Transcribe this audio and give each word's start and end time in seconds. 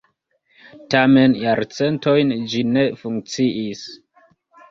Tamen 0.93 1.35
jarcentojn 1.41 2.33
ĝi 2.53 2.63
ne 2.71 2.85
funkciis. 3.03 3.85